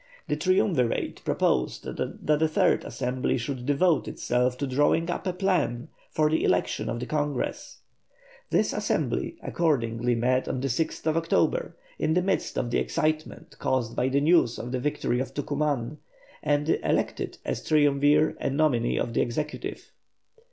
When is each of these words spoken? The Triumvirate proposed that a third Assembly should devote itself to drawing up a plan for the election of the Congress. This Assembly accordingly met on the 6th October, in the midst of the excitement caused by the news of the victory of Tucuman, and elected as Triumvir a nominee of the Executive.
The 0.27 0.35
Triumvirate 0.35 1.23
proposed 1.25 1.83
that 1.83 2.41
a 2.41 2.47
third 2.47 2.83
Assembly 2.83 3.37
should 3.37 3.67
devote 3.67 4.07
itself 4.07 4.57
to 4.57 4.65
drawing 4.65 5.11
up 5.11 5.27
a 5.27 5.31
plan 5.33 5.89
for 6.09 6.27
the 6.27 6.43
election 6.43 6.89
of 6.89 6.99
the 6.99 7.05
Congress. 7.05 7.81
This 8.49 8.73
Assembly 8.73 9.37
accordingly 9.43 10.15
met 10.15 10.47
on 10.47 10.59
the 10.59 10.69
6th 10.69 11.05
October, 11.15 11.75
in 11.99 12.15
the 12.15 12.23
midst 12.23 12.57
of 12.57 12.71
the 12.71 12.79
excitement 12.79 13.59
caused 13.59 13.95
by 13.95 14.09
the 14.09 14.21
news 14.21 14.57
of 14.57 14.71
the 14.71 14.79
victory 14.79 15.19
of 15.19 15.35
Tucuman, 15.35 15.99
and 16.41 16.67
elected 16.83 17.37
as 17.45 17.63
Triumvir 17.63 18.35
a 18.41 18.49
nominee 18.49 18.97
of 18.97 19.13
the 19.13 19.21
Executive. 19.21 19.91